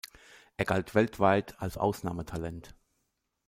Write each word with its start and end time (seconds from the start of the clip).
Er 0.57 0.65
galt 0.65 0.95
weltweit 0.95 1.61
als 1.61 1.77
Ausnahmetalent. 1.77 2.73